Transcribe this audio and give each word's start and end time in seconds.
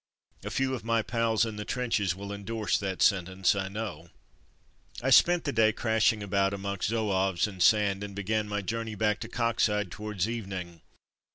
A 0.43 0.49
few 0.49 0.73
of 0.73 0.83
my 0.83 1.03
pals 1.03 1.45
in 1.45 1.57
the 1.57 1.63
trenches 1.63 2.15
will 2.15 2.33
endorse 2.33 2.75
that 2.75 3.03
sentence, 3.03 3.55
I 3.55 3.67
know. 3.67 4.09
I 4.99 5.11
spent 5.11 5.43
the 5.43 5.53
day 5.53 5.71
crashing 5.71 6.23
about 6.23 6.55
amongst 6.55 6.89
i82 6.89 6.93
From 6.93 7.01
Mud 7.05 7.07
to 7.07 7.13
Mufti 7.13 7.39
Zouaves 7.43 7.47
and 7.47 7.61
sand, 7.61 8.03
and 8.03 8.15
began 8.15 8.49
my 8.49 8.63
journey 8.63 8.95
back 8.95 9.19
to 9.19 9.29
Coxyde 9.29 9.91
towards 9.91 10.27
evening. 10.27 10.81